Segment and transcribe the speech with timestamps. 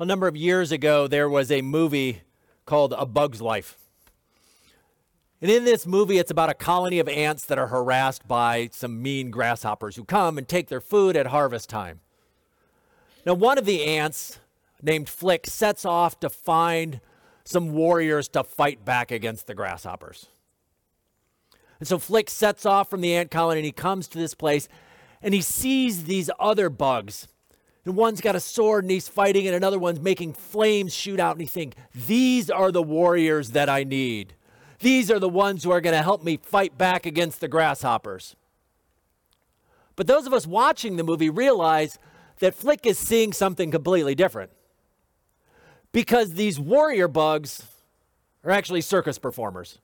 [0.00, 2.22] A number of years ago, there was a movie
[2.66, 3.78] called A Bug's Life.
[5.40, 9.00] And in this movie, it's about a colony of ants that are harassed by some
[9.00, 12.00] mean grasshoppers who come and take their food at harvest time.
[13.24, 14.40] Now, one of the ants,
[14.82, 17.00] named Flick, sets off to find
[17.44, 20.26] some warriors to fight back against the grasshoppers.
[21.78, 24.66] And so Flick sets off from the ant colony and he comes to this place
[25.22, 27.28] and he sees these other bugs
[27.84, 31.32] and one's got a sword and he's fighting, and another one's making flames shoot out.
[31.32, 34.34] And you think, these are the warriors that I need.
[34.80, 38.36] These are the ones who are going to help me fight back against the grasshoppers.
[39.96, 41.98] But those of us watching the movie realize
[42.40, 44.50] that Flick is seeing something completely different.
[45.92, 47.66] Because these warrior bugs
[48.42, 49.78] are actually circus performers.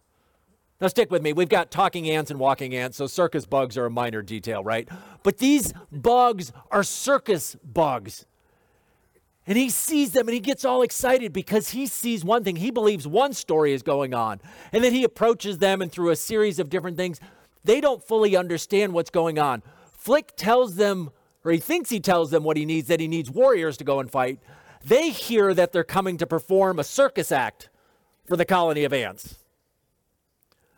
[0.81, 1.35] Now, stick with me.
[1.35, 4.89] We've got talking ants and walking ants, so circus bugs are a minor detail, right?
[5.23, 8.25] But these bugs are circus bugs.
[9.47, 12.57] And he sees them and he gets all excited because he sees one thing.
[12.57, 14.41] He believes one story is going on.
[14.73, 17.21] And then he approaches them, and through a series of different things,
[17.65, 19.63] they don't fully understand what's going on.
[19.93, 21.11] Flick tells them,
[21.45, 24.01] or he thinks he tells them what he needs that he needs warriors to go
[24.01, 24.39] and fight.
[24.83, 27.69] They hear that they're coming to perform a circus act
[28.27, 29.40] for the colony of ants.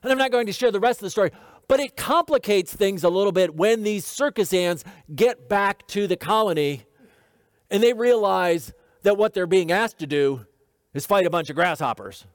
[0.03, 1.31] And I'm not going to share the rest of the story,
[1.69, 6.17] but it complicates things a little bit when these circus ants get back to the
[6.17, 6.85] colony
[7.71, 8.73] and they realize
[9.03, 10.47] that what they're being asked to do
[10.93, 12.27] is fight a bunch of grasshoppers.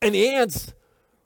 [0.00, 0.74] And the ants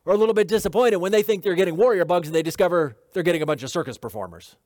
[0.07, 2.97] are a little bit disappointed when they think they're getting warrior bugs and they discover
[3.13, 4.57] they're getting a bunch of circus performers.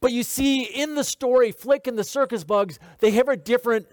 [0.00, 3.86] But you see, in the story, Flick and the circus bugs, they have a different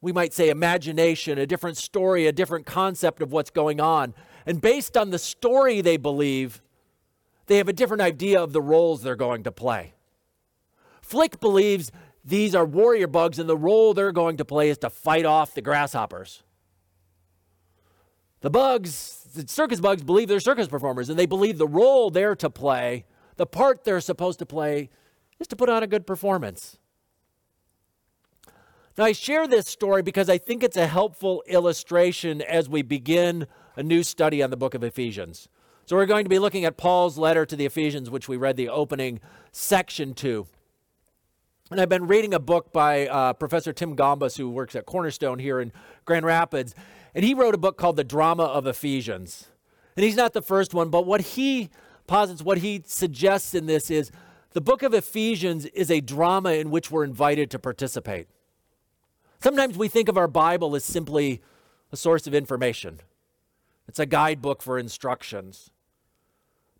[0.00, 4.14] we might say, imagination, a different story, a different concept of what's going on.
[4.44, 6.62] And based on the story they believe,
[7.46, 9.94] they have a different idea of the roles they're going to play.
[11.00, 11.90] Flick believes
[12.24, 15.54] these are warrior bugs, and the role they're going to play is to fight off
[15.54, 16.42] the grasshoppers.
[18.40, 22.36] The bugs, the circus bugs, believe they're circus performers, and they believe the role they're
[22.36, 23.04] to play,
[23.36, 24.90] the part they're supposed to play,
[25.38, 26.78] is to put on a good performance.
[28.98, 33.46] Now, I share this story because I think it's a helpful illustration as we begin
[33.76, 35.50] a new study on the book of Ephesians.
[35.84, 38.56] So, we're going to be looking at Paul's letter to the Ephesians, which we read
[38.56, 39.20] the opening
[39.52, 40.46] section to.
[41.70, 45.40] And I've been reading a book by uh, Professor Tim Gombis, who works at Cornerstone
[45.40, 45.72] here in
[46.06, 46.74] Grand Rapids.
[47.14, 49.48] And he wrote a book called The Drama of Ephesians.
[49.94, 51.68] And he's not the first one, but what he
[52.06, 54.10] posits, what he suggests in this is
[54.52, 58.28] the book of Ephesians is a drama in which we're invited to participate.
[59.40, 61.42] Sometimes we think of our Bible as simply
[61.92, 63.00] a source of information,
[63.88, 65.70] it's a guidebook for instructions.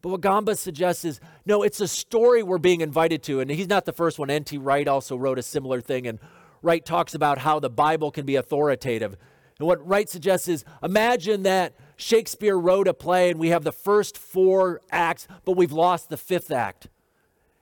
[0.03, 3.41] But what Gombis suggests is no, it's a story we're being invited to.
[3.41, 4.31] And he's not the first one.
[4.31, 4.59] N.T.
[4.59, 6.07] Wright also wrote a similar thing.
[6.07, 6.19] And
[6.63, 9.17] Wright talks about how the Bible can be authoritative.
[9.59, 13.73] And what Wright suggests is imagine that Shakespeare wrote a play and we have the
[13.73, 16.89] first four acts, but we've lost the fifth act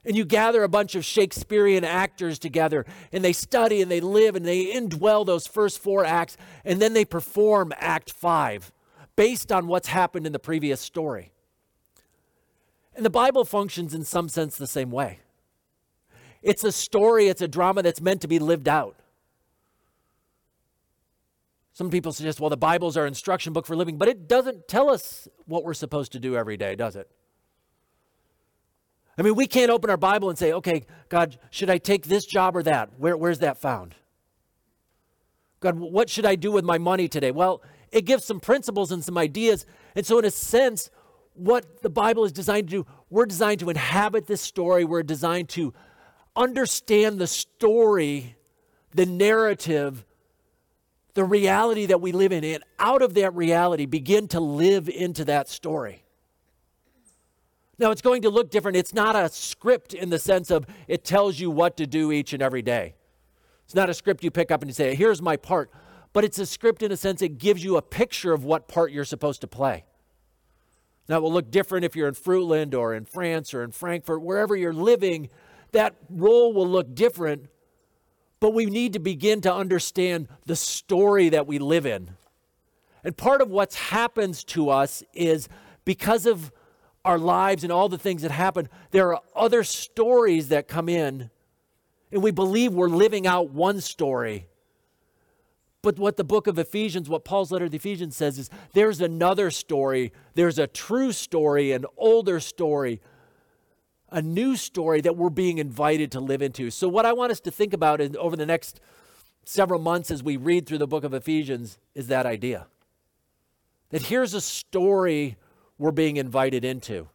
[0.04, 4.36] and you gather a bunch of Shakespearean actors together and they study and they live
[4.36, 8.72] and they indwell those first four acts and then they perform act five
[9.16, 11.32] based on what's happened in the previous story.
[12.94, 15.20] And the Bible functions in some sense the same way.
[16.42, 18.96] It's a story, it's a drama that's meant to be lived out.
[21.72, 24.90] Some people suggest, well, the Bible's our instruction book for living, but it doesn't tell
[24.90, 27.10] us what we're supposed to do every day, does it?
[29.16, 32.24] I mean, we can't open our Bible and say, okay, God, should I take this
[32.24, 32.90] job or that?
[32.98, 33.94] Where, where's that found?
[35.60, 37.30] God, what should I do with my money today?
[37.30, 39.66] Well, it gives some principles and some ideas.
[39.94, 40.90] And so, in a sense,
[41.34, 44.84] what the Bible is designed to do, we're designed to inhabit this story.
[44.84, 45.72] We're designed to
[46.36, 48.36] understand the story,
[48.92, 50.04] the narrative,
[51.14, 55.24] the reality that we live in, and out of that reality, begin to live into
[55.26, 56.03] that story.
[57.78, 58.76] Now, it's going to look different.
[58.76, 62.32] It's not a script in the sense of it tells you what to do each
[62.32, 62.94] and every day.
[63.64, 65.70] It's not a script you pick up and you say, here's my part.
[66.12, 68.92] But it's a script in a sense it gives you a picture of what part
[68.92, 69.84] you're supposed to play.
[71.08, 74.22] Now, it will look different if you're in Fruitland or in France or in Frankfurt,
[74.22, 75.28] wherever you're living,
[75.72, 77.46] that role will look different.
[78.40, 82.10] But we need to begin to understand the story that we live in.
[83.02, 85.48] And part of what happens to us is
[85.84, 86.52] because of
[87.04, 91.30] our lives and all the things that happen, there are other stories that come in,
[92.10, 94.46] and we believe we're living out one story.
[95.82, 99.02] But what the book of Ephesians, what Paul's letter to the Ephesians says is there's
[99.02, 100.12] another story.
[100.34, 103.02] There's a true story, an older story,
[104.10, 106.70] a new story that we're being invited to live into.
[106.70, 108.80] So, what I want us to think about in, over the next
[109.44, 112.66] several months as we read through the book of Ephesians is that idea
[113.90, 115.36] that here's a story
[115.78, 117.08] we're being invited into.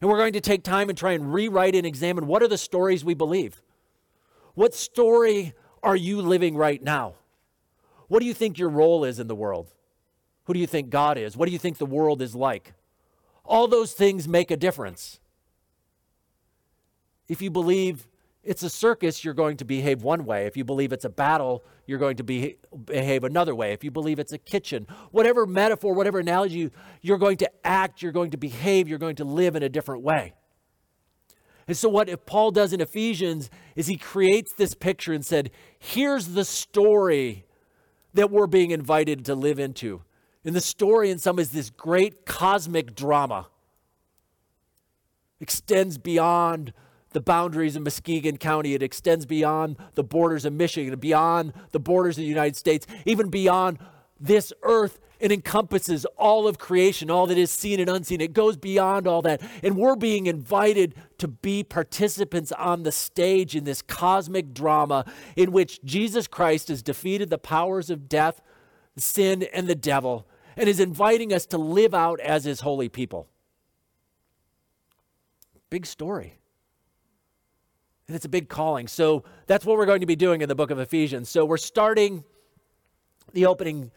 [0.00, 2.58] And we're going to take time and try and rewrite and examine what are the
[2.58, 3.62] stories we believe?
[4.54, 7.14] What story are you living right now?
[8.08, 9.72] What do you think your role is in the world?
[10.44, 11.36] Who do you think God is?
[11.36, 12.72] What do you think the world is like?
[13.44, 15.20] All those things make a difference.
[17.28, 18.06] If you believe
[18.48, 20.46] it's a circus, you're going to behave one way.
[20.46, 22.56] If you believe it's a battle, you're going to be,
[22.86, 23.74] behave another way.
[23.74, 26.70] If you believe it's a kitchen, whatever metaphor, whatever analogy,
[27.02, 30.02] you're going to act, you're going to behave, you're going to live in a different
[30.02, 30.32] way.
[31.66, 35.50] And so, what if Paul does in Ephesians is he creates this picture and said,
[35.78, 37.44] here's the story
[38.14, 40.00] that we're being invited to live into.
[40.42, 43.48] And the story, in some, is this great cosmic drama,
[45.38, 46.72] extends beyond
[47.10, 48.74] the boundaries of Muskegon County.
[48.74, 53.28] It extends beyond the borders of Michigan, beyond the borders of the United States, even
[53.28, 53.78] beyond
[54.20, 55.00] this earth.
[55.20, 58.20] It encompasses all of creation, all that is seen and unseen.
[58.20, 59.42] It goes beyond all that.
[59.64, 65.50] And we're being invited to be participants on the stage in this cosmic drama in
[65.50, 68.40] which Jesus Christ has defeated the powers of death,
[68.96, 73.28] sin, and the devil, and is inviting us to live out as his holy people.
[75.68, 76.37] Big story.
[78.08, 78.88] And it's a big calling.
[78.88, 81.28] So that's what we're going to be doing in the book of Ephesians.
[81.28, 82.24] So we're starting
[83.34, 83.90] the opening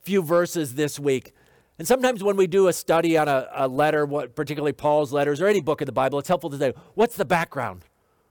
[0.00, 1.34] few verses this week.
[1.76, 5.40] And sometimes when we do a study on a, a letter, what, particularly Paul's letters
[5.40, 7.84] or any book of the Bible, it's helpful to say, what's the background?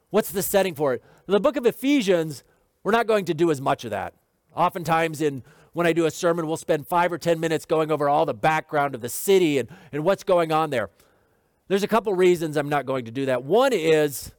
[0.09, 1.03] What's the setting for it?
[1.27, 2.45] In the book of Ephesians,
[2.83, 4.13] we're not going to do as much of that.
[4.55, 5.43] Oftentimes, in
[5.73, 8.33] when I do a sermon, we'll spend five or ten minutes going over all the
[8.33, 10.89] background of the city and, and what's going on there.
[11.67, 13.43] There's a couple reasons I'm not going to do that.
[13.43, 14.31] One is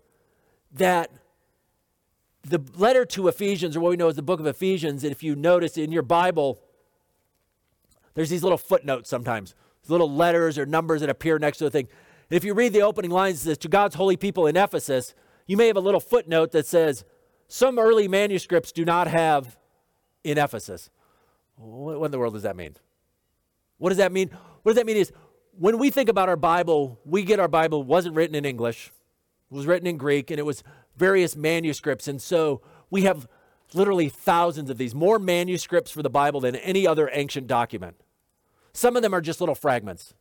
[0.72, 1.10] that
[2.42, 5.22] the letter to Ephesians, or what we know as the book of Ephesians, and if
[5.22, 6.60] you notice in your Bible,
[8.14, 9.54] there's these little footnotes sometimes,
[9.88, 11.88] little letters or numbers that appear next to the thing.
[12.30, 15.14] And if you read the opening lines, it says, To God's holy people in Ephesus,
[15.46, 17.04] you may have a little footnote that says,
[17.48, 19.56] Some early manuscripts do not have
[20.24, 20.90] in Ephesus.
[21.56, 22.76] What in the world does that mean?
[23.78, 24.30] What does that mean?
[24.62, 25.12] What does that mean is
[25.52, 28.92] when we think about our Bible, we get our Bible wasn't written in English.
[29.50, 30.62] Was written in Greek and it was
[30.96, 32.08] various manuscripts.
[32.08, 32.60] And so
[32.90, 33.26] we have
[33.74, 37.96] literally thousands of these, more manuscripts for the Bible than any other ancient document.
[38.72, 40.14] Some of them are just little fragments,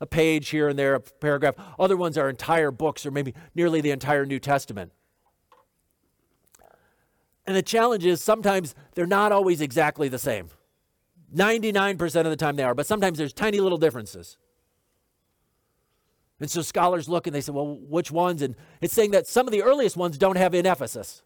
[0.00, 1.54] a page here and there, a paragraph.
[1.78, 4.92] Other ones are entire books or maybe nearly the entire New Testament.
[7.46, 10.48] And the challenge is sometimes they're not always exactly the same.
[11.34, 14.38] 99% of the time they are, but sometimes there's tiny little differences.
[16.40, 18.42] And so scholars look and they say, well, which ones?
[18.42, 21.22] And it's saying that some of the earliest ones don't have in Ephesus.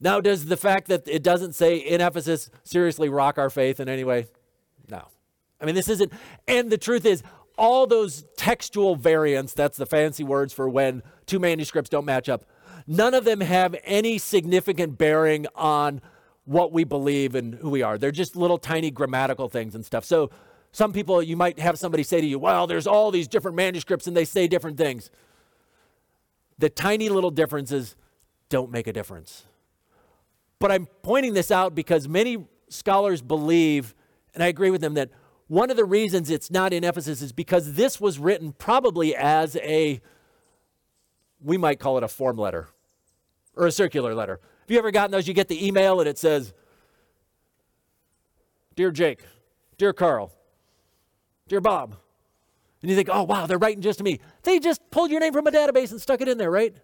[0.00, 3.88] Now, does the fact that it doesn't say in Ephesus seriously rock our faith in
[3.88, 4.26] any way?
[4.88, 5.02] No.
[5.60, 6.12] I mean, this isn't,
[6.46, 7.22] and the truth is,
[7.56, 12.44] all those textual variants, that's the fancy words for when two manuscripts don't match up,
[12.86, 16.00] none of them have any significant bearing on
[16.44, 17.98] what we believe and who we are.
[17.98, 20.04] They're just little tiny grammatical things and stuff.
[20.04, 20.30] So
[20.72, 24.06] some people, you might have somebody say to you, well, there's all these different manuscripts
[24.06, 25.10] and they say different things.
[26.58, 27.96] The tiny little differences
[28.48, 29.44] don't make a difference.
[30.58, 33.94] But I'm pointing this out because many scholars believe,
[34.34, 35.10] and I agree with them, that
[35.46, 39.56] one of the reasons it's not in Ephesus is because this was written probably as
[39.56, 40.00] a,
[41.40, 42.68] we might call it a form letter
[43.56, 44.40] or a circular letter.
[44.60, 45.26] Have you ever gotten those?
[45.26, 46.52] You get the email and it says,
[48.76, 49.24] Dear Jake,
[49.78, 50.32] Dear Carl,
[51.48, 51.96] Dear Bob.
[52.80, 54.20] And you think, oh, wow, they're writing just to me.
[54.44, 56.76] They just pulled your name from a database and stuck it in there, right?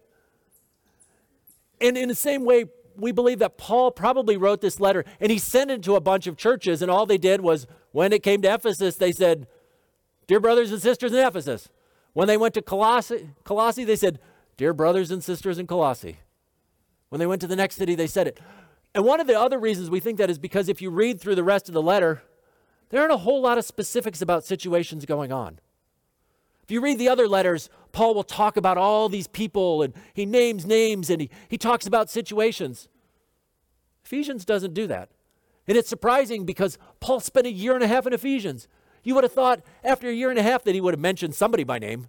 [1.80, 2.64] And in the same way,
[2.96, 6.26] we believe that Paul probably wrote this letter and he sent it to a bunch
[6.26, 9.46] of churches, and all they did was when it came to Ephesus, they said,
[10.26, 11.68] Dear brothers and sisters in Ephesus.
[12.12, 14.18] When they went to Colossae, Colossae, they said,
[14.56, 16.18] Dear brothers and sisters in Colossae.
[17.08, 18.40] When they went to the next city, they said it.
[18.94, 21.34] And one of the other reasons we think that is because if you read through
[21.34, 22.22] the rest of the letter,
[22.90, 25.58] there aren't a whole lot of specifics about situations going on.
[26.62, 30.24] If you read the other letters, Paul will talk about all these people and he
[30.24, 32.88] names names and he, he talks about situations.
[34.04, 35.10] Ephesians doesn't do that.
[35.66, 38.68] And it's surprising because Paul spent a year and a half in Ephesians.
[39.02, 41.34] You would have thought after a year and a half that he would have mentioned
[41.34, 42.08] somebody by name,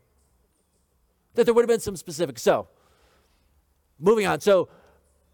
[1.36, 2.42] that there would have been some specifics.
[2.42, 2.68] So,
[4.00, 4.40] moving on.
[4.40, 4.70] So,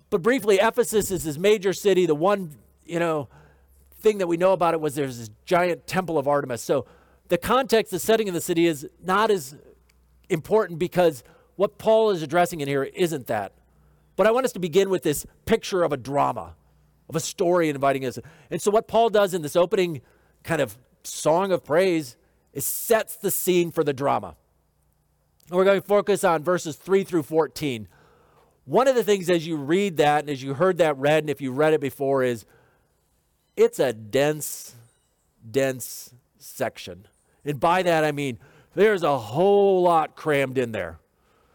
[0.10, 3.30] but briefly, Ephesus is his major city, the one, you know,
[4.02, 6.62] thing that we know about it was there's this giant temple of Artemis.
[6.62, 6.86] So
[7.30, 9.56] the context, the setting of the city is not as
[10.30, 11.24] important because
[11.56, 13.54] what Paul is addressing in here isn't that.
[14.16, 16.56] But I want us to begin with this picture of a drama,
[17.10, 18.20] of a story inviting us.
[18.50, 20.02] And so, what Paul does in this opening
[20.44, 22.18] kind of song of praise
[22.54, 24.36] is sets the scene for the drama.
[25.50, 27.88] And we're going to focus on verses 3 through 14.
[28.66, 31.30] One of the things as you read that and as you heard that read, and
[31.30, 32.46] if you read it before, is
[33.62, 34.76] it's a dense,
[35.50, 37.08] dense section.
[37.46, 38.40] And by that I mean
[38.74, 41.00] there's a whole lot crammed in there.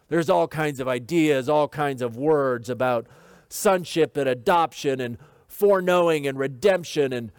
[0.08, 3.06] There's all kinds of ideas, all kinds of words about
[3.48, 7.32] sonship and adoption and foreknowing and redemption and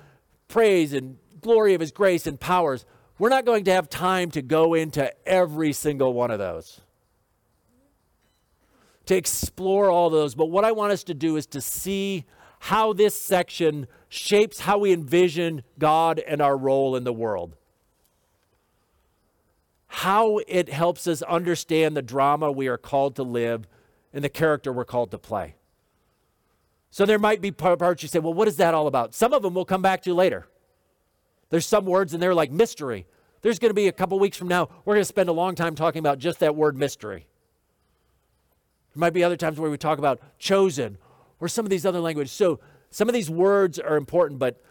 [0.48, 2.86] praise and glory of his grace and powers.
[3.20, 6.82] We're not going to have time to go into every single one of those,
[9.06, 10.36] to explore all those.
[10.36, 12.26] But what I want us to do is to see
[12.60, 17.56] how this section shapes how we envision God and our role in the world.
[19.88, 23.68] How it helps us understand the drama we are called to live
[24.14, 25.56] and the character we're called to play.
[26.90, 29.14] So there might be parts you say, well, what is that all about?
[29.14, 30.48] Some of them we'll come back to later.
[31.50, 33.06] There's some words in there like mystery.
[33.42, 35.56] There's going to be a couple weeks from now, we're going to spend a long
[35.56, 37.28] time talking about just that word mystery.
[38.94, 40.98] There might be other times where we talk about chosen
[41.40, 42.32] or some of these other languages.
[42.32, 42.60] So
[42.90, 44.64] some of these words are important, but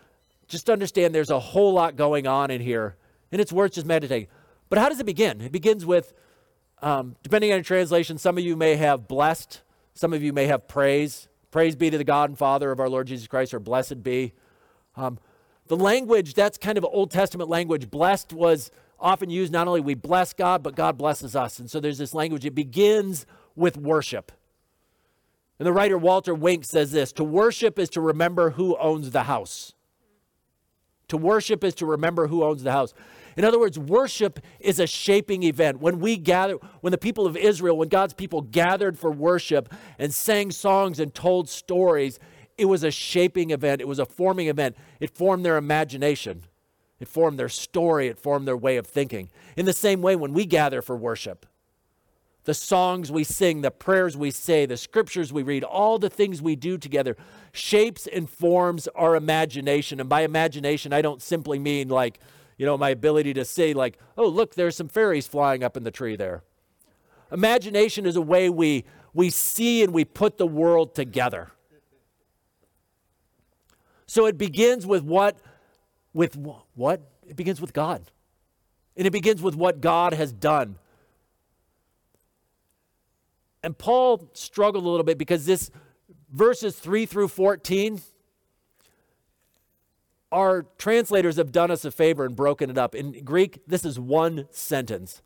[0.49, 2.97] just understand there's a whole lot going on in here,
[3.33, 4.29] and it's worth just meditating.
[4.69, 5.41] But how does it begin?
[5.41, 6.13] It begins with,
[6.83, 9.63] um, depending on your translation, some of you may have blessed,
[9.95, 11.29] some of you may have praise.
[11.51, 14.33] Praise be to the God and Father of our Lord Jesus Christ, or blessed be.
[14.97, 15.19] Um,
[15.69, 17.91] the language, that's kind of Old Testament language.
[17.91, 21.59] Blessed was often used not only we bless God, but God blesses us.
[21.59, 22.45] And so there's this language.
[22.45, 24.33] It begins with worship.
[25.59, 29.25] And the writer Walter Wink says this To worship is to remember who owns the
[29.25, 29.73] house.
[31.09, 32.93] To worship is to remember who owns the house.
[33.37, 35.81] In other words, worship is a shaping event.
[35.81, 40.13] When we gather, when the people of Israel, when God's people gathered for worship and
[40.13, 42.19] sang songs and told stories,
[42.57, 44.77] it was a shaping event, it was a forming event.
[45.01, 46.45] It formed their imagination,
[46.99, 49.29] it formed their story, it formed their way of thinking.
[49.57, 51.45] In the same way, when we gather for worship,
[52.47, 56.41] the songs we sing, the prayers we say, the scriptures we read, all the things
[56.41, 57.17] we do together
[57.53, 59.99] shapes and forms our imagination.
[59.99, 62.21] And by imagination, I don't simply mean like,
[62.57, 65.83] you know, my ability to say, like, oh, look, there's some fairies flying up in
[65.83, 66.45] the tree there.
[67.33, 71.51] Imagination is a way we, we see and we put the world together.
[74.07, 75.37] So it begins with what?
[76.15, 77.03] With what?
[77.29, 78.13] It begins with God.
[78.97, 80.79] And it begins with what God has done.
[83.67, 85.73] And Paul struggled a little bit because this
[86.31, 88.01] verses 3 through 14
[90.31, 92.95] our translators have done us a favor and broken it up.
[92.95, 95.21] In Greek, this is one sentence.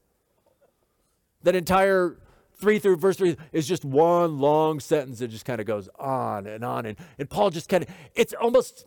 [1.43, 2.17] That entire
[2.55, 6.47] 3 through verse 3 is just one long sentence that just kind of goes on
[6.47, 6.87] and on.
[6.87, 8.87] And, and Paul just kind of, it's almost,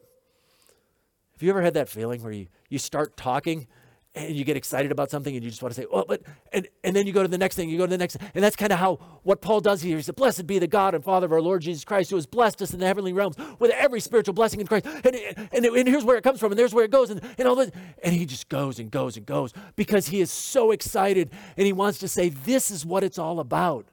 [1.33, 3.67] have you ever had that feeling where you, you start talking
[4.15, 6.67] and you get excited about something and you just want to say, well, but, and,
[6.83, 8.55] and then you go to the next thing, you go to the next, and that's
[8.55, 9.97] kind of how, what Paul does here.
[9.97, 12.27] He said, blessed be the God and Father of our Lord Jesus Christ, who has
[12.27, 14.85] blessed us in the heavenly realms with every spiritual blessing in Christ.
[14.85, 15.15] And,
[15.51, 17.55] and, and here's where it comes from, and there's where it goes, and, and all
[17.55, 17.71] this.
[18.03, 21.73] And he just goes and goes and goes because he is so excited and he
[21.73, 23.87] wants to say, this is what it's all about.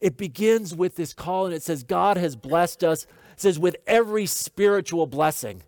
[0.00, 3.76] It begins with this call, and it says, God has blessed us, it says, with
[3.86, 5.62] every spiritual blessing.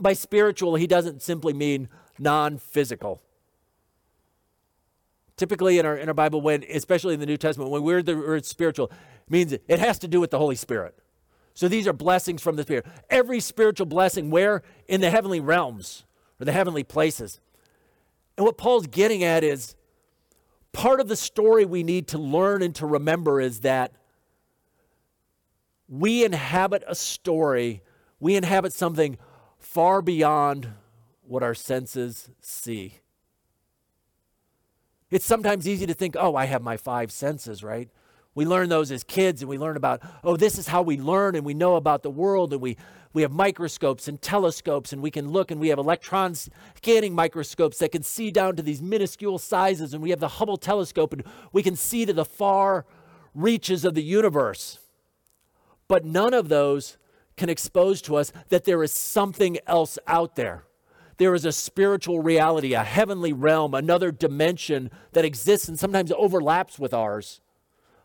[0.00, 3.22] By spiritual, he doesn't simply mean non physical.
[5.36, 8.16] Typically in our, in our Bible, when, especially in the New Testament, when we're the
[8.16, 8.90] word spiritual,
[9.28, 10.98] means it has to do with the Holy Spirit.
[11.54, 12.86] So these are blessings from the Spirit.
[13.10, 14.62] Every spiritual blessing, where?
[14.88, 16.04] In the heavenly realms
[16.40, 17.40] or the heavenly places.
[18.36, 19.74] And what Paul's getting at is
[20.72, 23.92] part of the story we need to learn and to remember is that
[25.88, 27.82] we inhabit a story,
[28.18, 29.18] we inhabit something
[29.72, 30.68] far beyond
[31.22, 32.98] what our senses see.
[35.10, 37.88] It's sometimes easy to think, oh, I have my five senses, right?
[38.34, 41.36] We learn those as kids and we learn about, oh, this is how we learn
[41.36, 42.76] and we know about the world and we,
[43.14, 47.78] we have microscopes and telescopes and we can look and we have electron scanning microscopes
[47.78, 51.24] that can see down to these minuscule sizes and we have the Hubble telescope and
[51.50, 52.84] we can see to the far
[53.34, 54.80] reaches of the universe.
[55.88, 56.98] But none of those
[57.36, 60.64] can expose to us that there is something else out there.
[61.18, 66.78] There is a spiritual reality, a heavenly realm, another dimension that exists and sometimes overlaps
[66.78, 67.40] with ours.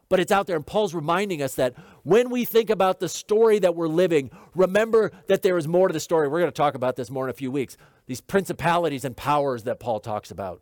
[0.10, 0.56] But it's out there.
[0.56, 5.12] And Paul's reminding us that when we think about the story that we're living, remember
[5.28, 6.28] that there is more to the story.
[6.28, 7.76] We're going to talk about this more in a few weeks.
[8.06, 10.62] These principalities and powers that Paul talks about.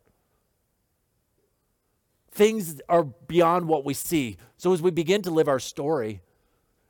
[2.32, 4.38] Things are beyond what we see.
[4.58, 6.22] So as we begin to live our story,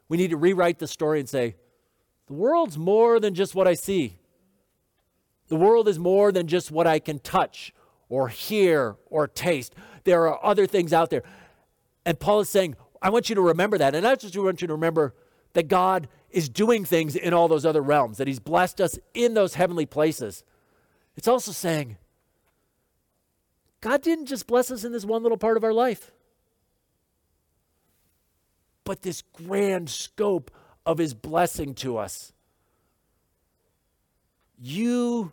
[0.08, 1.55] we need to rewrite the story and say,
[2.27, 4.17] the world's more than just what I see.
[5.48, 7.74] The world is more than just what I can touch
[8.10, 9.75] or hear or taste.
[10.03, 11.24] There are other things out there.
[12.05, 13.94] And Paul is saying, I want you to remember that.
[13.94, 15.13] And I just want you to remember
[15.53, 19.34] that God is doing things in all those other realms, that He's blessed us in
[19.36, 20.44] those heavenly places.
[21.15, 21.98] It's also saying,
[23.82, 26.12] God didn't just bless us in this one little part of our life,
[28.84, 30.51] but this grand scope
[30.86, 32.34] of His blessing to us.
[34.58, 35.32] You,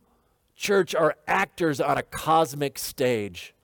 [0.56, 3.54] church, are actors on a cosmic stage.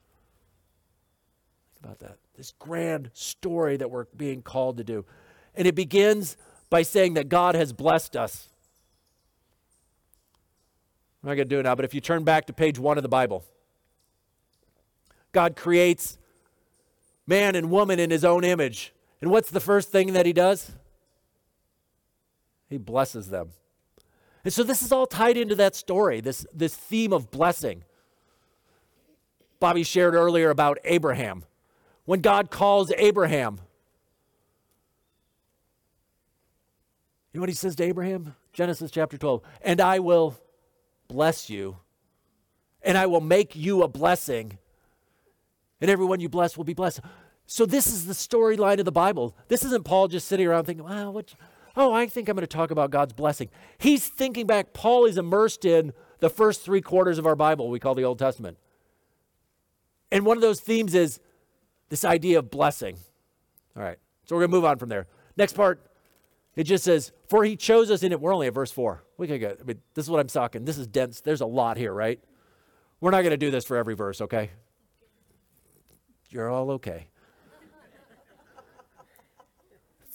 [1.74, 2.18] Think about that.
[2.36, 5.04] This grand story that we're being called to do.
[5.54, 6.36] And it begins
[6.70, 8.48] by saying that God has blessed us.
[11.22, 12.96] I'm not going to do it now, but if you turn back to page one
[12.96, 13.44] of the Bible,
[15.32, 16.16] God creates
[17.26, 18.94] man and woman in his own image.
[19.20, 20.72] And what's the first thing that he does?
[22.68, 23.50] He blesses them.
[24.44, 27.84] And so this is all tied into that story, this, this theme of blessing.
[29.60, 31.44] Bobby shared earlier about Abraham.
[32.04, 33.58] When God calls Abraham,
[37.32, 38.34] you know what he says to Abraham?
[38.52, 39.42] Genesis chapter 12.
[39.62, 40.36] And I will
[41.08, 41.76] bless you,
[42.82, 44.58] and I will make you a blessing,
[45.80, 47.00] and everyone you bless will be blessed.
[47.46, 49.36] So this is the storyline of the Bible.
[49.48, 51.34] This isn't Paul just sitting around thinking, well, what
[51.78, 53.48] oh, I think I'm going to talk about God's blessing.
[53.78, 54.74] He's thinking back.
[54.74, 58.18] Paul is immersed in the first three quarters of our Bible, we call the Old
[58.18, 58.58] Testament.
[60.10, 61.20] And one of those themes is
[61.88, 62.98] this idea of blessing.
[63.76, 65.06] All right, so we're going to move on from there.
[65.36, 65.80] Next part,
[66.56, 68.20] it just says, For he chose us in it.
[68.20, 69.04] We're only at verse 4.
[69.16, 70.64] We can go, I mean, this is what I'm talking.
[70.64, 71.20] This is dense.
[71.20, 72.20] There's a lot here, right?
[73.00, 74.50] We're not going to do this for every verse, okay?
[76.30, 77.08] You're all okay.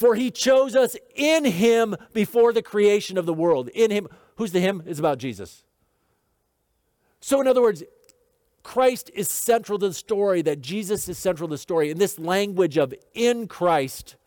[0.03, 3.69] For he chose us in him before the creation of the world.
[3.69, 4.09] In him.
[4.35, 4.83] Who's the him?
[4.85, 5.63] Is about Jesus.
[7.21, 7.83] So, in other words,
[8.63, 11.89] Christ is central to the story, that Jesus is central to the story.
[11.89, 14.17] And this language of in Christ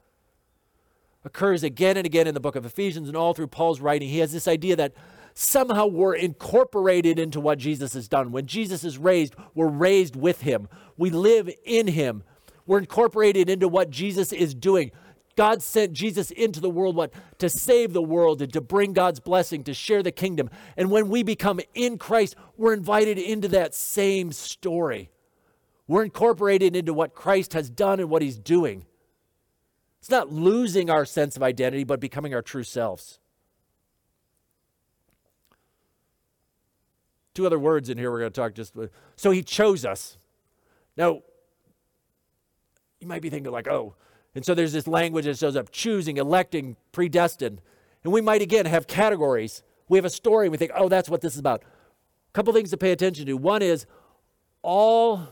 [1.27, 4.09] occurs again and again in the book of Ephesians and all through Paul's writing.
[4.09, 4.95] He has this idea that
[5.35, 8.33] somehow we're incorporated into what Jesus has done.
[8.33, 12.23] When Jesus is raised, we're raised with him, we live in him.
[12.65, 14.91] We're incorporated into what Jesus is doing.
[15.37, 19.21] God sent Jesus into the world what to save the world and to bring God's
[19.21, 20.49] blessing to share the kingdom.
[20.77, 25.11] And when we become in Christ, we're invited into that same story.
[25.87, 28.87] We're incorporated into what Christ has done and what he's doing.
[30.01, 33.19] It's not losing our sense of identity, but becoming our true selves.
[37.35, 38.75] Two other words in here we're going to talk just
[39.17, 40.17] so he chose us.
[40.97, 41.21] Now,
[42.99, 43.95] you might be thinking like, "Oh,
[44.37, 47.63] and so there's this language that shows up choosing, electing, predestined.
[48.05, 49.63] And we might again have categories.
[49.89, 51.63] We have a story we think, oh, that's what this is about.
[51.63, 53.33] A couple things to pay attention to.
[53.33, 53.87] One is
[54.61, 55.27] all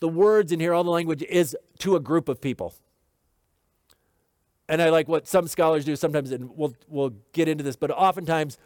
[0.00, 2.74] the words in here, all the language is to a group of people.
[4.66, 7.90] And I like what some scholars do sometimes, and we'll, we'll get into this, but
[7.90, 8.56] oftentimes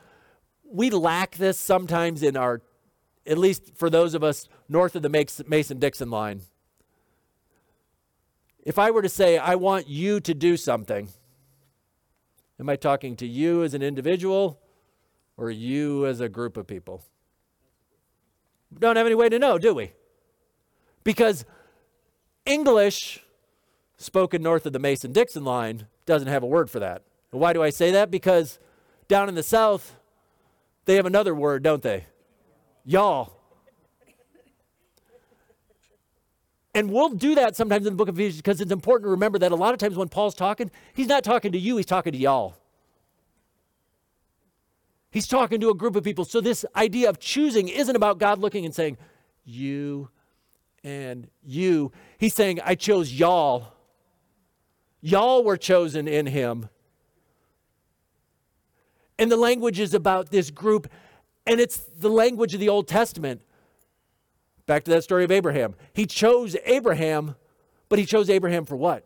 [0.64, 2.62] we lack this sometimes in our,
[3.26, 6.42] at least for those of us north of the Mason Dixon line.
[8.64, 11.08] If I were to say, I want you to do something,
[12.58, 14.60] am I talking to you as an individual
[15.36, 17.02] or you as a group of people?
[18.78, 19.92] Don't have any way to know, do we?
[21.02, 21.44] Because
[22.44, 23.24] English,
[23.96, 27.02] spoken north of the Mason Dixon line, doesn't have a word for that.
[27.30, 28.10] Why do I say that?
[28.10, 28.58] Because
[29.08, 29.96] down in the South,
[30.84, 32.06] they have another word, don't they?
[32.84, 33.39] Y'all.
[36.74, 39.38] And we'll do that sometimes in the book of Ephesians because it's important to remember
[39.38, 42.12] that a lot of times when Paul's talking, he's not talking to you, he's talking
[42.12, 42.54] to y'all.
[45.10, 46.24] He's talking to a group of people.
[46.24, 48.96] So, this idea of choosing isn't about God looking and saying,
[49.44, 50.08] you
[50.84, 51.90] and you.
[52.18, 53.74] He's saying, I chose y'all.
[55.00, 56.68] Y'all were chosen in him.
[59.18, 60.88] And the language is about this group,
[61.46, 63.42] and it's the language of the Old Testament.
[64.70, 65.74] Back to that story of Abraham.
[65.94, 67.34] He chose Abraham,
[67.88, 69.04] but he chose Abraham for what?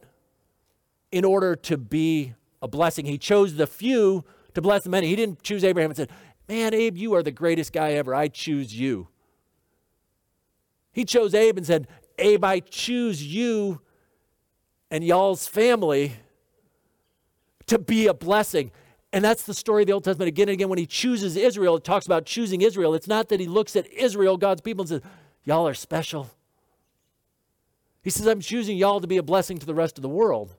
[1.10, 3.06] In order to be a blessing.
[3.06, 5.06] He chose the few to bless the many.
[5.06, 6.10] He didn't choose Abraham and said,
[6.50, 8.14] Man, Abe, you are the greatest guy ever.
[8.14, 9.08] I choose you.
[10.92, 13.80] He chose Abe and said, Abe, I choose you
[14.90, 16.12] and y'all's family
[17.68, 18.70] to be a blessing.
[19.14, 20.28] And that's the story of the Old Testament.
[20.28, 22.94] Again and again, when he chooses Israel, it talks about choosing Israel.
[22.94, 25.00] It's not that he looks at Israel, God's people, and says,
[25.44, 26.30] Y'all are special.
[28.02, 30.54] He says, I'm choosing y'all to be a blessing to the rest of the world.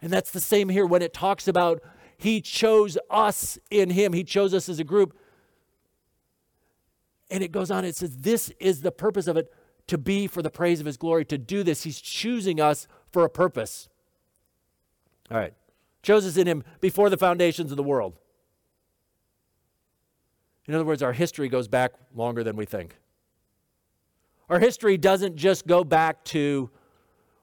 [0.00, 1.82] And that's the same here when it talks about
[2.16, 5.16] He chose us in Him, He chose us as a group.
[7.30, 9.52] And it goes on, it says, This is the purpose of it
[9.86, 11.84] to be for the praise of His glory, to do this.
[11.84, 13.88] He's choosing us for a purpose.
[15.30, 15.54] All right.
[16.02, 18.18] Chose us in Him before the foundations of the world.
[20.66, 22.96] In other words, our history goes back longer than we think.
[24.48, 26.70] Our history doesn't just go back to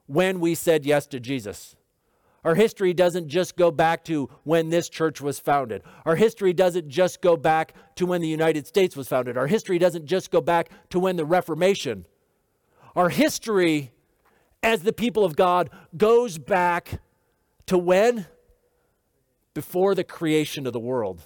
[0.06, 1.76] when we said yes to Jesus.
[2.44, 5.82] Our history doesn't just go back to when this church was founded.
[6.06, 9.36] Our history doesn't just go back to when the United States was founded.
[9.36, 12.06] Our history doesn't just go back to when the Reformation.
[12.96, 13.92] Our history
[14.62, 17.00] as the people of God goes back
[17.66, 18.26] to when?
[19.54, 21.22] Before the creation of the world,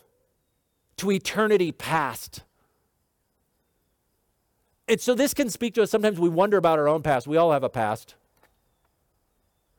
[0.97, 2.43] to eternity past.
[4.87, 5.91] And so this can speak to us.
[5.91, 7.27] Sometimes we wonder about our own past.
[7.27, 8.15] We all have a past.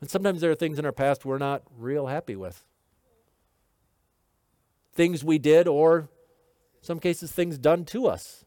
[0.02, 2.64] And sometimes there are things in our past we're not real happy with.
[4.94, 6.10] Things we did, or
[6.82, 8.46] some cases, things done to us.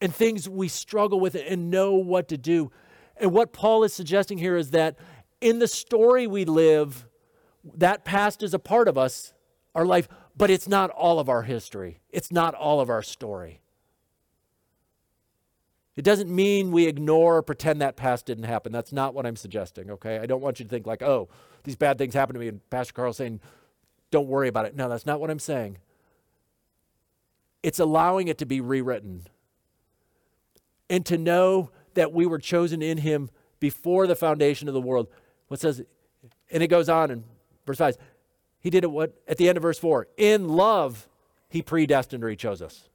[0.00, 2.70] And things we struggle with and know what to do.
[3.16, 4.96] And what Paul is suggesting here is that
[5.40, 7.06] in the story we live,
[7.76, 9.32] that past is a part of us,
[9.74, 12.00] our life, but it's not all of our history.
[12.10, 13.60] It's not all of our story.
[15.96, 18.72] It doesn't mean we ignore or pretend that past didn't happen.
[18.72, 20.18] That's not what I'm suggesting, okay?
[20.18, 21.28] I don't want you to think like, oh,
[21.62, 23.40] these bad things happened to me, and Pastor Carl's saying,
[24.10, 24.74] don't worry about it.
[24.74, 25.78] No, that's not what I'm saying.
[27.62, 29.26] It's allowing it to be rewritten
[30.90, 35.08] and to know that we were chosen in Him before the foundation of the world.
[35.48, 35.82] What says,
[36.50, 37.24] and it goes on in
[37.66, 37.96] verse 5,
[38.64, 39.12] He did it what?
[39.28, 41.06] At the end of verse 4, in love,
[41.50, 42.88] He predestined or He chose us.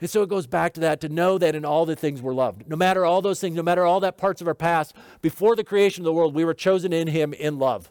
[0.00, 2.32] And so it goes back to that to know that in all the things we're
[2.32, 2.68] loved.
[2.68, 5.64] No matter all those things, no matter all that parts of our past, before the
[5.64, 7.90] creation of the world, we were chosen in Him in love.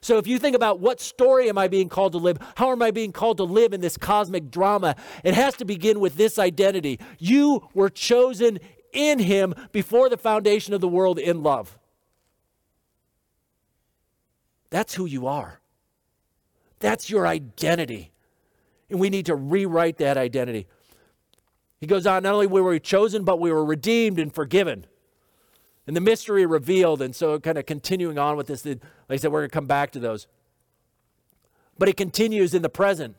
[0.00, 2.80] So if you think about what story am I being called to live, how am
[2.80, 6.38] I being called to live in this cosmic drama, it has to begin with this
[6.38, 6.98] identity.
[7.18, 8.60] You were chosen
[8.94, 11.78] in Him before the foundation of the world in love.
[14.70, 15.60] That's who you are.
[16.78, 18.12] That's your identity.
[18.88, 20.66] And we need to rewrite that identity.
[21.80, 24.86] He goes on, not only were we chosen, but we were redeemed and forgiven.
[25.86, 27.02] And the mystery revealed.
[27.02, 29.66] And so, kind of continuing on with this, like I said, we're going to come
[29.66, 30.26] back to those.
[31.78, 33.16] But it continues in the present.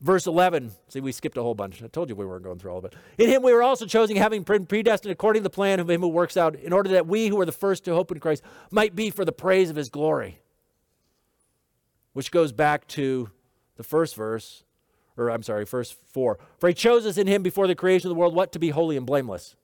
[0.00, 0.72] Verse 11.
[0.88, 1.82] See, we skipped a whole bunch.
[1.82, 2.94] I told you we weren't going through all of it.
[3.16, 6.00] In him we were also chosen, having been predestined according to the plan of him
[6.00, 8.42] who works out, in order that we who are the first to hope in Christ
[8.70, 10.40] might be for the praise of his glory.
[12.12, 13.30] Which goes back to
[13.76, 14.64] the first verse,
[15.16, 16.38] or I'm sorry, verse 4.
[16.58, 18.52] For he chose us in him before the creation of the world, what?
[18.52, 19.56] To be holy and blameless.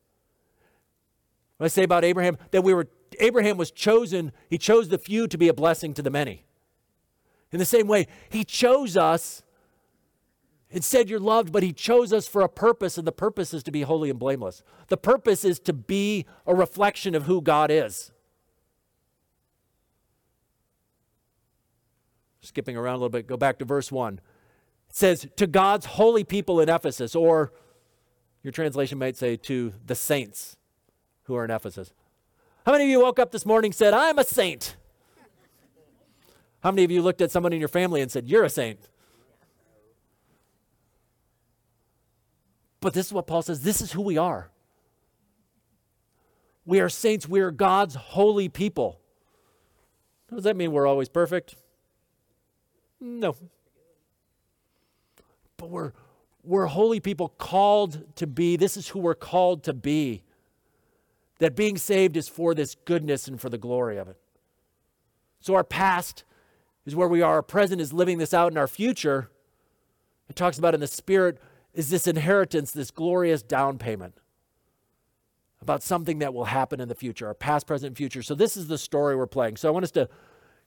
[1.59, 2.89] What I say about Abraham, that we were,
[3.19, 6.45] Abraham was chosen, he chose the few to be a blessing to the many.
[7.53, 9.43] In the same way, he chose us
[10.73, 13.63] and said you're loved, but he chose us for a purpose, and the purpose is
[13.65, 14.63] to be holy and blameless.
[14.89, 18.13] The purpose is to be a reflection of who God is.
[22.43, 24.21] skipping around a little bit, go back to verse 1.
[24.89, 27.53] It says, To God's holy people in Ephesus, or
[28.43, 30.57] your translation might say, To the saints
[31.25, 31.93] who are in Ephesus.
[32.67, 34.77] How many of you woke up this morning and said, I'm a saint?
[36.63, 38.89] How many of you looked at someone in your family and said, You're a saint?
[42.81, 44.51] But this is what Paul says this is who we are.
[46.65, 47.29] We are saints.
[47.29, 49.01] We are God's holy people.
[50.33, 51.57] Does that mean we're always perfect?
[53.01, 53.35] No.
[55.57, 55.93] But we're,
[56.45, 58.57] we're holy people called to be.
[58.57, 60.23] This is who we're called to be.
[61.39, 64.19] That being saved is for this goodness and for the glory of it.
[65.41, 66.25] So our past
[66.85, 67.35] is where we are.
[67.35, 69.31] Our present is living this out, and our future,
[70.29, 71.39] it talks about in the Spirit,
[71.75, 74.15] is this inheritance, this glorious down payment
[75.63, 78.23] about something that will happen in the future, our past, present, future.
[78.23, 79.57] So this is the story we're playing.
[79.57, 80.09] So I want us to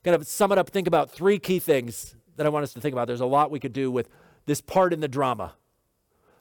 [0.04, 2.82] kind of sum it up, think about three key things that I want us to
[2.82, 3.08] think about.
[3.08, 4.10] There's a lot we could do with
[4.46, 5.54] this part in the drama.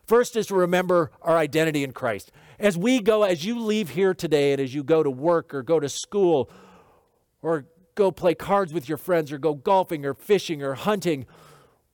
[0.04, 2.32] First is to remember our identity in Christ.
[2.58, 5.62] As we go, as you leave here today and as you go to work or
[5.62, 6.50] go to school
[7.40, 11.26] or go play cards with your friends or go golfing or fishing or hunting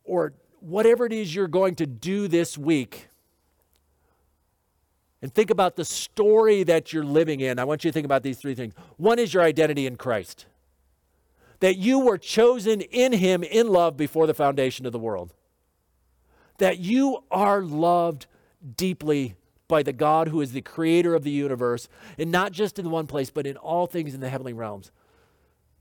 [0.04, 3.08] or whatever it is you're going to do this week,
[5.20, 7.58] and think about the story that you're living in.
[7.58, 8.74] I want you to think about these three things.
[8.96, 10.46] One is your identity in Christ
[11.60, 15.34] that you were chosen in him in love before the foundation of the world.
[16.58, 18.26] That you are loved
[18.76, 19.34] deeply
[19.66, 23.06] by the God who is the creator of the universe, and not just in one
[23.06, 24.90] place, but in all things in the heavenly realms.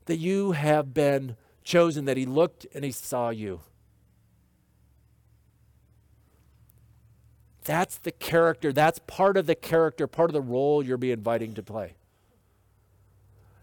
[0.06, 3.62] That you have been chosen, that He looked and He saw you.
[7.68, 8.72] That's the character.
[8.72, 11.96] That's part of the character, part of the role you're being inviting to play.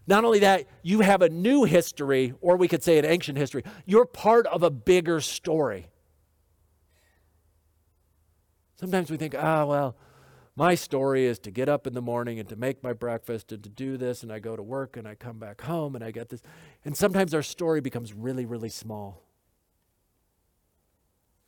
[0.05, 3.63] Not only that, you have a new history, or we could say an ancient history.
[3.87, 5.87] You're part of a bigger story.
[8.75, 9.95] Sometimes we think, ah, oh, well,
[10.55, 13.63] my story is to get up in the morning and to make my breakfast and
[13.63, 16.11] to do this, and I go to work and I come back home and I
[16.11, 16.43] get this.
[16.85, 19.23] And sometimes our story becomes really, really small.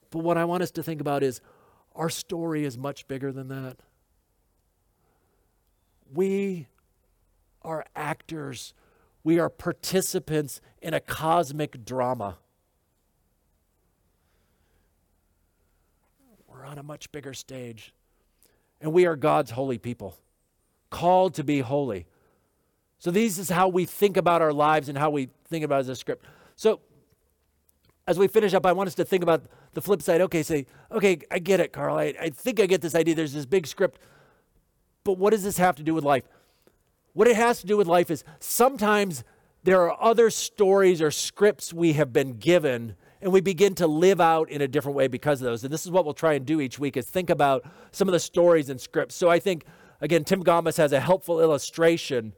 [0.10, 1.40] But what I want us to think about is
[1.98, 3.78] our story is much bigger than that.
[6.14, 6.68] We
[7.64, 8.74] are actors,
[9.24, 12.38] we are participants in a cosmic drama.
[16.48, 17.94] We're on a much bigger stage.
[18.80, 20.16] And we are God's holy people,
[20.92, 22.06] called to be holy.
[23.00, 25.96] So, this is how we think about our lives and how we think about a
[25.96, 26.26] script.
[26.56, 26.80] So,
[28.08, 29.44] as we finish up, I want us to think about
[29.74, 30.22] the flip side.
[30.22, 31.98] Okay, say, okay, I get it, Carl.
[31.98, 33.14] I, I think I get this idea.
[33.14, 34.00] There's this big script.
[35.04, 36.24] But what does this have to do with life?
[37.14, 39.24] What it has to do with life is sometimes
[39.64, 44.22] there are other stories or scripts we have been given and we begin to live
[44.22, 45.64] out in a different way because of those.
[45.64, 48.12] And this is what we'll try and do each week is think about some of
[48.12, 49.16] the stories and scripts.
[49.16, 49.66] So I think
[50.00, 52.34] again Tim Gombis has a helpful illustration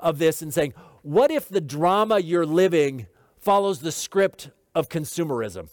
[0.00, 3.06] of this and saying, what if the drama you're living
[3.36, 5.68] follows the script of consumerism?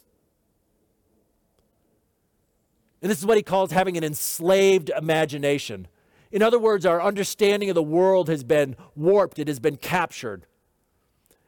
[3.02, 5.88] And this is what he calls having an enslaved imagination.
[6.32, 10.46] In other words, our understanding of the world has been warped, it has been captured.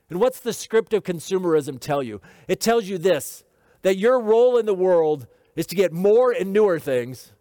[0.09, 2.21] And what's the script of consumerism tell you?
[2.47, 3.43] It tells you this
[3.81, 7.33] that your role in the world is to get more and newer things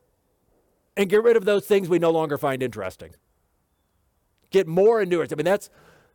[0.96, 3.10] and get rid of those things we no longer find interesting.
[4.50, 5.26] Get more and newer.
[5.30, 5.70] I mean, that's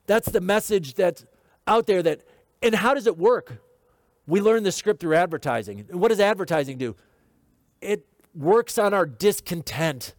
[0.07, 1.25] that's the message that's
[1.67, 2.21] out there that
[2.61, 3.61] and how does it work?
[4.27, 5.85] We learn the script through advertising.
[5.89, 6.95] And what does advertising do?
[7.81, 10.15] It works on our discontent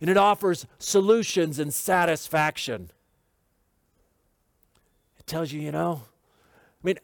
[0.00, 2.90] and it offers solutions and satisfaction.
[5.18, 6.02] It tells you, you know,
[6.82, 6.98] I mean,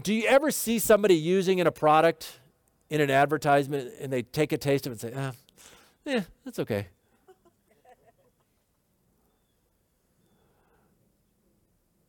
[0.00, 2.38] do you ever see somebody using in a product
[2.88, 5.32] in an advertisement and they take a taste of it and say, ah,
[6.04, 6.86] yeah, that's okay?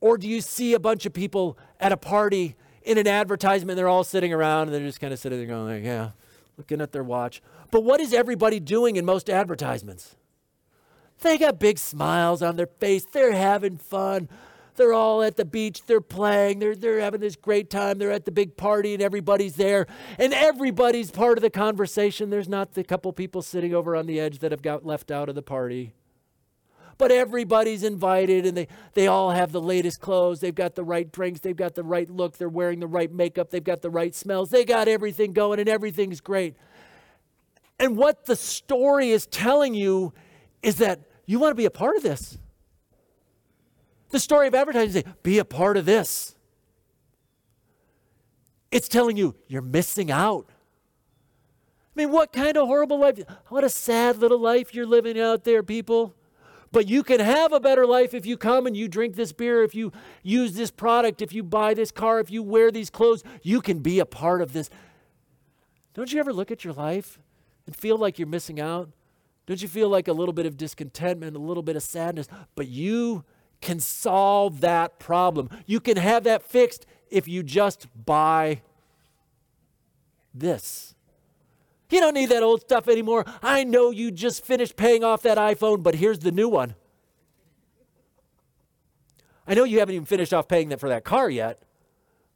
[0.01, 3.87] Or do you see a bunch of people at a party in an advertisement, they're
[3.87, 6.11] all sitting around and they're just kind of sitting there going, like, yeah,
[6.57, 7.41] looking at their watch.
[7.71, 10.15] But what is everybody doing in most advertisements?
[11.21, 13.05] They got big smiles on their face.
[13.05, 14.29] They're having fun.
[14.75, 15.85] They're all at the beach.
[15.85, 16.59] They're playing.
[16.59, 17.97] They're, they're having this great time.
[17.97, 19.87] They're at the big party and everybody's there.
[20.17, 22.29] And everybody's part of the conversation.
[22.29, 25.27] There's not the couple people sitting over on the edge that have got left out
[25.27, 25.93] of the party.
[26.99, 30.41] But everybody's invited and they, they all have the latest clothes.
[30.41, 31.39] They've got the right drinks.
[31.39, 32.38] They've got the right look.
[32.38, 33.49] They're wearing the right makeup.
[33.49, 34.49] They've got the right smells.
[34.51, 36.55] They got everything going and everything's great.
[37.79, 40.13] And what the story is telling you
[40.62, 42.38] is that you want to be a part of this.
[44.09, 46.35] The story of advertising say, be a part of this.
[48.71, 50.47] It's telling you you're missing out.
[51.95, 53.19] I mean, what kind of horrible life?
[53.47, 56.13] What a sad little life you're living out there, people.
[56.71, 59.63] But you can have a better life if you come and you drink this beer,
[59.63, 63.23] if you use this product, if you buy this car, if you wear these clothes.
[63.41, 64.69] You can be a part of this.
[65.93, 67.19] Don't you ever look at your life
[67.65, 68.89] and feel like you're missing out?
[69.47, 72.27] Don't you feel like a little bit of discontentment, a little bit of sadness?
[72.55, 73.23] But you
[73.62, 75.49] can solve that problem.
[75.65, 78.62] You can have that fixed if you just buy
[80.34, 80.93] this.
[81.89, 83.25] You don't need that old stuff anymore.
[83.41, 86.75] I know you just finished paying off that iPhone, but here's the new one.
[89.47, 91.63] I know you haven't even finished off paying that for that car yet,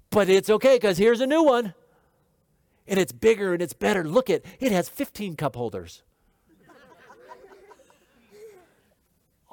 [0.10, 1.76] but it's okay because here's a new one.
[2.88, 4.04] And it's bigger and it's better.
[4.04, 6.02] Look at it it has 15 cup holders.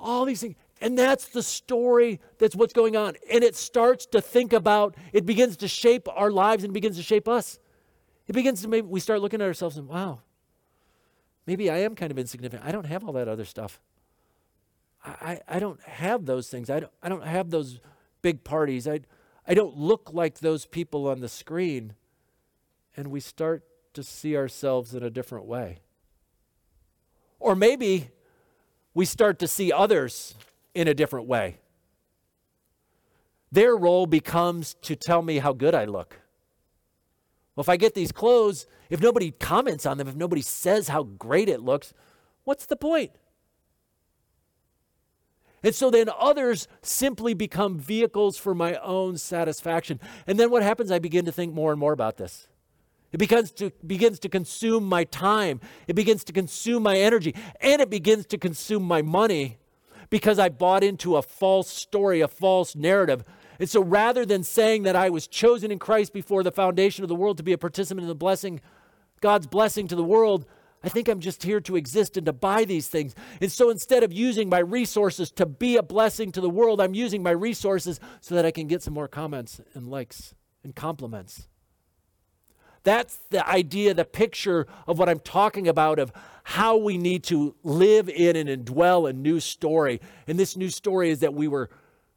[0.00, 0.56] all these things.
[0.80, 3.14] And that's the story that's what's going on.
[3.30, 7.02] And it starts to think about, it begins to shape our lives and begins to
[7.02, 7.58] shape us.
[8.30, 10.20] It begins to maybe we start looking at ourselves and wow,
[11.46, 12.64] maybe I am kind of insignificant.
[12.64, 13.80] I don't have all that other stuff.
[15.04, 16.70] I, I, I don't have those things.
[16.70, 17.80] I don't, I don't have those
[18.22, 18.86] big parties.
[18.86, 19.00] I,
[19.48, 21.94] I don't look like those people on the screen.
[22.96, 23.64] And we start
[23.94, 25.80] to see ourselves in a different way.
[27.40, 28.10] Or maybe
[28.94, 30.36] we start to see others
[30.72, 31.58] in a different way.
[33.50, 36.19] Their role becomes to tell me how good I look.
[37.60, 41.02] Well, if I get these clothes, if nobody comments on them, if nobody says how
[41.02, 41.92] great it looks,
[42.44, 43.10] what's the point?
[45.62, 50.00] And so then others simply become vehicles for my own satisfaction.
[50.26, 50.90] And then what happens?
[50.90, 52.48] I begin to think more and more about this.
[53.12, 55.60] It begins to, begins to consume my time.
[55.86, 57.34] It begins to consume my energy.
[57.60, 59.58] And it begins to consume my money
[60.08, 63.22] because I bought into a false story, a false narrative.
[63.60, 67.08] And so rather than saying that I was chosen in Christ before the foundation of
[67.08, 68.62] the world to be a participant in the blessing,
[69.20, 70.46] God's blessing to the world,
[70.82, 73.14] I think I'm just here to exist and to buy these things.
[73.38, 76.94] And so instead of using my resources to be a blessing to the world, I'm
[76.94, 81.46] using my resources so that I can get some more comments and likes and compliments.
[82.82, 86.12] That's the idea, the picture of what I'm talking about of
[86.44, 90.00] how we need to live in and indwell a new story.
[90.26, 91.68] And this new story is that we were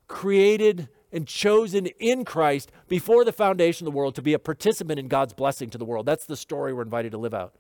[0.08, 5.00] created and chosen in Christ before the foundation of the world to be a participant
[5.00, 6.08] in God's blessing to the world.
[6.08, 7.54] That's the story we're invited to live out.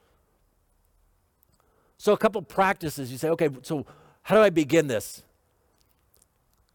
[1.98, 3.12] So, a couple practices.
[3.12, 3.86] You say, okay, so
[4.24, 5.24] how do I begin this?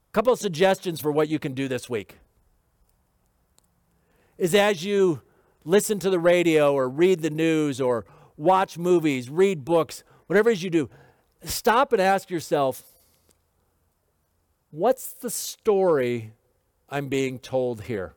[0.08, 2.16] A couple suggestions for what you can do this week
[4.38, 5.20] is as you
[5.64, 10.54] listen to the radio or read the news or watch movies, read books, whatever it
[10.54, 10.88] is you do,
[11.42, 12.84] stop and ask yourself,
[14.70, 16.32] what's the story
[16.90, 18.14] I'm being told here?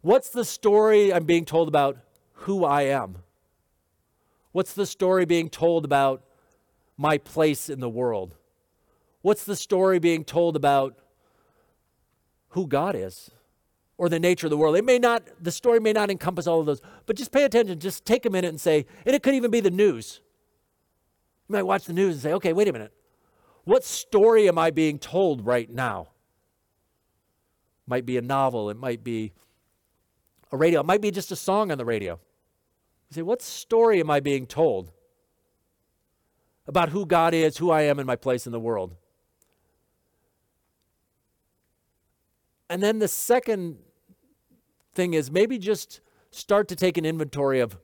[0.00, 1.96] What's the story I'm being told about
[2.32, 3.18] who I am?
[4.50, 6.24] What's the story being told about
[6.96, 8.36] my place in the world?
[9.22, 10.98] What's the story being told about
[12.48, 13.30] who God is
[13.96, 14.76] or the nature of the world?
[14.76, 17.78] It may not, the story may not encompass all of those, but just pay attention.
[17.78, 20.20] Just take a minute and say, and it could even be the news.
[21.48, 22.92] You might watch the news and say, okay, wait a minute.
[23.64, 26.08] What story am I being told right now?
[27.92, 29.32] Might be a novel, it might be
[30.50, 32.14] a radio, it might be just a song on the radio.
[33.10, 34.92] You say, what story am I being told
[36.66, 38.96] about who God is, who I am, and my place in the world?
[42.70, 43.76] And then the second
[44.94, 46.00] thing is maybe just
[46.30, 47.76] start to take an inventory of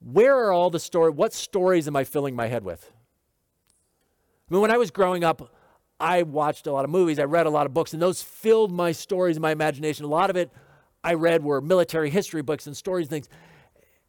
[0.00, 2.92] where are all the story what stories am I filling my head with?
[4.50, 5.50] I mean, when I was growing up,
[6.02, 8.72] I watched a lot of movies, I read a lot of books, and those filled
[8.72, 10.04] my stories and my imagination.
[10.04, 10.50] A lot of it
[11.04, 13.28] I read were military history books and stories and things.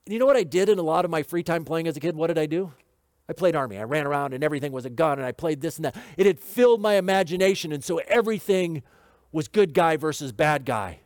[0.06, 1.96] And you know what I did in a lot of my free time playing as
[1.96, 2.16] a kid?
[2.16, 2.74] What did I do?
[3.30, 3.78] I played Army.
[3.78, 5.96] I ran around and everything was a gun and I played this and that.
[6.18, 7.72] It had filled my imagination.
[7.72, 8.84] And so everything
[9.32, 11.00] was good guy versus bad guy.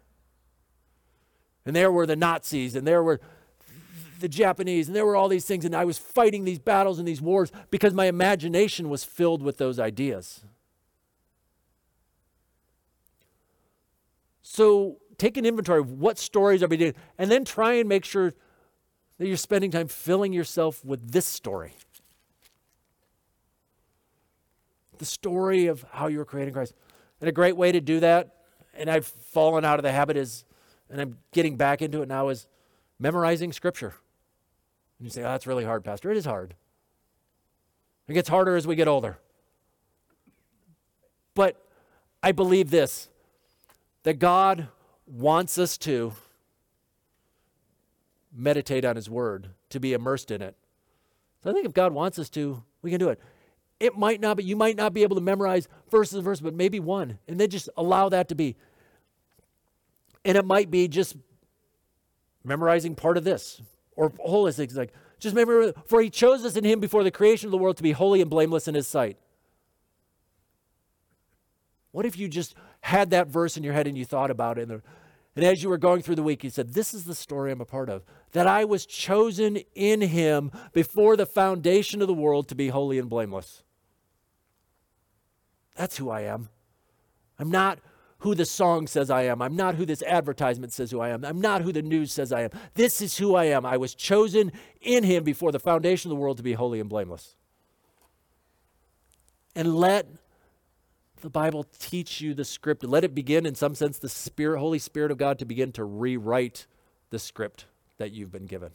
[1.65, 3.19] And there were the Nazis and there were
[4.19, 5.63] the Japanese and there were all these things.
[5.63, 9.57] And I was fighting these battles and these wars because my imagination was filled with
[9.57, 10.43] those ideas.
[14.49, 18.05] So take an inventory of what stories are being doing and then try and make
[18.05, 18.33] sure
[19.17, 21.73] that you're spending time filling yourself with this story.
[24.99, 26.73] The story of how you were created in Christ.
[27.19, 28.35] And a great way to do that,
[28.73, 30.45] and I've fallen out of the habit is,
[30.89, 32.47] and I'm getting back into it now, is
[32.99, 33.95] memorizing scripture.
[34.97, 36.09] And you say, oh, that's really hard, Pastor.
[36.09, 36.55] It is hard.
[38.07, 39.17] It gets harder as we get older.
[41.35, 41.61] But
[42.23, 43.09] I believe this
[44.07, 44.69] that God
[45.05, 46.13] wants us to
[48.33, 50.55] meditate on His Word, to be immersed in it.
[51.43, 53.19] So I think if God wants us to, we can do it.
[53.81, 56.53] It might not, but you might not be able to memorize verses and verses, but
[56.53, 58.55] maybe one, and then just allow that to be.
[60.23, 61.17] And it might be just
[62.45, 63.61] memorizing part of this
[63.97, 67.47] or whole things like just remember for he chose us in him before the creation
[67.47, 69.17] of the world to be holy and blameless in his sight
[71.91, 72.55] what if you just
[72.87, 74.81] had that verse in your head and you thought about it and
[75.37, 77.61] and as you were going through the week, you said, This is the story I'm
[77.61, 78.01] a part of.
[78.31, 82.97] That I was chosen in him before the foundation of the world to be holy
[82.97, 83.61] and blameless.
[85.75, 86.49] That's who I am.
[87.37, 87.77] I'm not
[88.19, 89.43] who the song says I am.
[89.43, 91.23] I'm not who this advertisement says who I am.
[91.23, 92.49] I'm not who the news says I am.
[92.73, 93.63] This is who I am.
[93.63, 96.89] I was chosen in him before the foundation of the world to be holy and
[96.89, 97.35] blameless.
[99.55, 100.07] And let
[101.21, 102.83] the Bible teach you the script.
[102.83, 105.83] Let it begin, in some sense, the Spirit, Holy Spirit of God to begin to
[105.83, 106.67] rewrite
[107.09, 107.65] the script
[107.97, 108.71] that you've been given.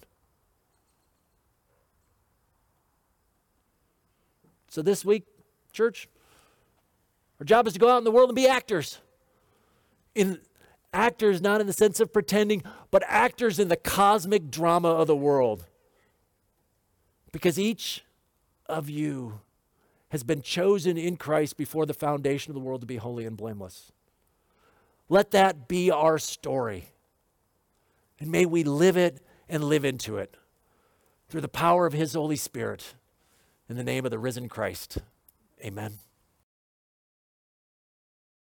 [4.68, 5.26] So this week,
[5.72, 6.08] church,
[7.38, 8.98] our job is to go out in the world and be actors.
[10.14, 10.38] In
[10.92, 15.16] actors not in the sense of pretending, but actors in the cosmic drama of the
[15.16, 15.66] world.
[17.32, 18.04] Because each
[18.66, 19.40] of you
[20.12, 23.34] has been chosen in Christ before the foundation of the world to be holy and
[23.34, 23.90] blameless.
[25.08, 26.90] Let that be our story.
[28.20, 30.36] And may we live it and live into it.
[31.32, 32.94] through the power of His Holy Spirit.
[33.66, 34.98] In the name of the risen Christ,
[35.64, 35.98] amen.